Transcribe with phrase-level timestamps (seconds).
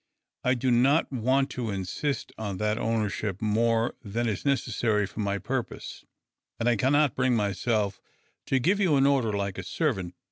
[0.43, 5.37] I do not want to insist on that ownership more than is necessary for my
[5.37, 6.03] purpose,
[6.59, 8.01] and I cannot bring myself
[8.47, 10.15] to give you an order like a servant.